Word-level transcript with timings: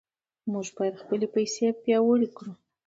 موږ 0.51 0.67
باید 0.77 1.01
خپلې 1.01 1.27
پیسې 1.35 1.65
پیاوړې 1.81 2.27
کړو. 2.37 2.51